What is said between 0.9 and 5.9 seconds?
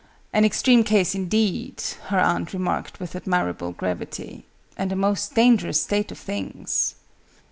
indeed," her aunt remarked with admirable gravity: "and a most dangerous